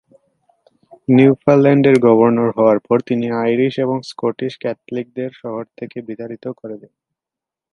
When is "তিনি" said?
3.07-3.25